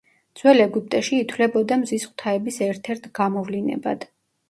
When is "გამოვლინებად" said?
3.23-4.13